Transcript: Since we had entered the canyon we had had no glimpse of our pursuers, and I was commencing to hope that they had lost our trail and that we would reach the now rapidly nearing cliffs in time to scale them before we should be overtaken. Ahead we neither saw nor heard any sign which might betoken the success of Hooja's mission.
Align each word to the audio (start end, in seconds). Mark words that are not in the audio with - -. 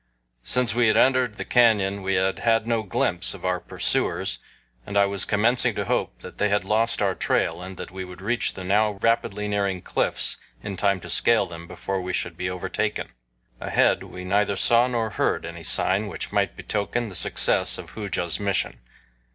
Since 0.41 0.73
we 0.73 0.87
had 0.87 0.97
entered 0.97 1.35
the 1.35 1.45
canyon 1.45 2.01
we 2.01 2.15
had 2.15 2.39
had 2.39 2.65
no 2.65 2.81
glimpse 2.81 3.35
of 3.35 3.45
our 3.45 3.59
pursuers, 3.59 4.39
and 4.83 4.97
I 4.97 5.05
was 5.05 5.25
commencing 5.25 5.75
to 5.75 5.85
hope 5.85 6.21
that 6.21 6.39
they 6.39 6.49
had 6.49 6.63
lost 6.63 7.03
our 7.03 7.13
trail 7.13 7.61
and 7.61 7.77
that 7.77 7.91
we 7.91 8.03
would 8.03 8.19
reach 8.19 8.55
the 8.55 8.63
now 8.63 8.93
rapidly 9.03 9.47
nearing 9.47 9.83
cliffs 9.83 10.37
in 10.63 10.75
time 10.75 11.01
to 11.01 11.09
scale 11.11 11.45
them 11.45 11.67
before 11.67 12.01
we 12.01 12.13
should 12.13 12.35
be 12.35 12.49
overtaken. 12.49 13.09
Ahead 13.59 14.01
we 14.01 14.23
neither 14.23 14.55
saw 14.55 14.87
nor 14.87 15.11
heard 15.11 15.45
any 15.45 15.61
sign 15.61 16.07
which 16.07 16.31
might 16.31 16.57
betoken 16.57 17.09
the 17.09 17.15
success 17.15 17.77
of 17.77 17.91
Hooja's 17.91 18.39
mission. 18.39 18.79